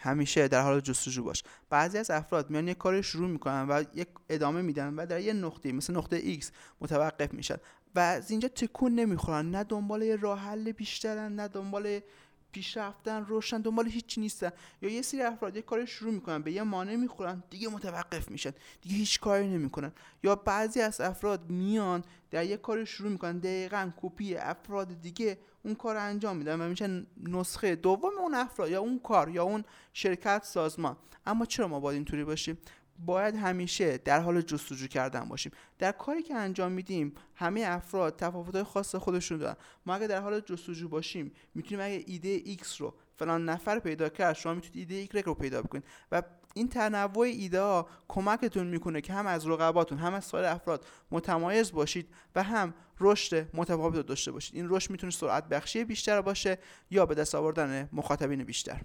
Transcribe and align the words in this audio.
همیشه 0.00 0.48
در 0.48 0.62
حال 0.62 0.80
جستجو 0.80 1.24
باش. 1.24 1.42
بعضی 1.70 1.98
از 1.98 2.10
افراد 2.10 2.50
میان 2.50 2.68
یه 2.68 2.74
کاری 2.74 3.02
شروع 3.02 3.28
می‌کنن 3.28 3.66
و 3.68 3.84
یک 3.94 4.08
ادامه 4.28 4.62
میدن 4.62 4.94
و 4.94 5.06
در 5.06 5.20
یه 5.20 5.32
نقطه 5.32 5.72
مثل 5.72 5.96
نقطه 5.96 6.40
X 6.40 6.44
متوقف 6.80 7.34
میشن. 7.34 7.56
و 7.94 7.98
از 7.98 8.30
اینجا 8.30 8.48
تکون 8.48 8.94
نمی‌خورن. 8.94 9.50
نه 9.50 9.64
دنبال 9.64 10.02
یه 10.02 10.16
راه 10.16 10.38
حل 10.38 10.72
بیشترن 10.72 11.32
نه 11.32 11.48
دنبال 11.48 12.00
پیشرفتن 12.52 13.24
روشن 13.24 13.60
دنبال 13.60 13.88
هیچی 13.88 14.20
نیستن. 14.20 14.50
یا 14.82 14.90
یه 14.90 15.02
سری 15.02 15.22
افراد 15.22 15.56
یه 15.56 15.62
کار 15.62 15.84
شروع 15.84 16.12
می‌کنن 16.12 16.42
به 16.42 16.52
یه 16.52 16.62
مانع 16.62 16.96
می‌خورن 16.96 17.42
دیگه 17.50 17.68
متوقف 17.68 18.30
میشن 18.30 18.52
دیگه 18.82 18.96
هیچ 18.96 19.20
کاری 19.20 19.48
نمی‌کنن. 19.48 19.92
یا 20.22 20.36
بعضی 20.36 20.80
از 20.80 21.00
افراد 21.00 21.50
میان 21.50 22.04
در 22.30 22.44
یه 22.44 22.56
کار 22.56 22.84
شروع 22.84 23.10
می‌کنن 23.10 23.38
دقیقا 23.38 23.90
کپی 24.02 24.36
افراد 24.36 25.00
دیگه 25.00 25.38
اون 25.62 25.74
کار 25.74 25.96
انجام 25.96 26.36
میدن 26.36 26.60
و 26.60 26.68
میشن 26.68 27.06
نسخه 27.22 27.76
دوم 27.76 28.18
اون 28.18 28.34
افراد 28.34 28.70
یا 28.70 28.80
اون 28.80 28.98
کار 28.98 29.28
یا 29.28 29.44
اون 29.44 29.64
شرکت 29.92 30.44
سازمان. 30.44 30.96
اما 31.26 31.46
چرا 31.46 31.68
ما 31.68 31.80
باید 31.80 31.94
اینطوری 31.94 32.24
باشیم؟ 32.24 32.58
باید 33.06 33.36
همیشه 33.36 33.98
در 33.98 34.20
حال 34.20 34.40
جستجو 34.40 34.86
کردن 34.86 35.28
باشیم. 35.28 35.52
در 35.78 35.92
کاری 35.92 36.22
که 36.22 36.34
انجام 36.34 36.72
میدیم 36.72 37.14
همه 37.34 37.64
افراد 37.66 38.16
تفاوت‌های 38.16 38.64
خاص 38.64 38.94
خودشون 38.94 39.38
دارن. 39.38 39.56
ما 39.86 39.94
اگه 39.94 40.06
در 40.06 40.20
حال 40.20 40.40
جستجو 40.40 40.88
باشیم 40.88 41.32
می‌تونیم 41.54 41.84
اگه 41.84 42.04
ایده 42.06 42.40
X 42.56 42.76
رو 42.76 42.94
فلان 43.16 43.48
نفر 43.48 43.78
پیدا 43.78 44.08
کرد 44.08 44.36
شما 44.36 44.54
می‌تونید 44.54 44.90
ایده 44.90 45.20
Y 45.20 45.24
رو 45.26 45.34
پیدا 45.34 45.62
بکنید. 45.62 45.84
و 46.12 46.22
این 46.54 46.68
تنوع 46.68 47.26
ایده 47.26 47.60
ها 47.60 47.88
کمکتون 48.08 48.66
می‌کنه 48.66 49.00
که 49.00 49.12
هم 49.12 49.26
از 49.26 49.46
رقباتون 49.46 49.98
هم 49.98 50.14
از 50.14 50.24
سایر 50.24 50.44
افراد 50.44 50.86
متمایز 51.10 51.72
باشید 51.72 52.08
و 52.34 52.42
هم 52.42 52.74
رشد 53.00 53.56
متفاوت 53.56 54.06
داشته 54.06 54.32
باشید. 54.32 54.56
این 54.56 54.66
رشد 54.68 54.90
می‌تونه 54.90 55.12
سرعت 55.12 55.48
بخشی 55.48 55.84
بیشتر 55.84 56.20
باشه 56.20 56.58
یا 56.90 57.06
به 57.06 57.14
دست 57.14 57.34
آوردن 57.34 57.88
مخاطبین 57.92 58.44
بیشتر. 58.44 58.78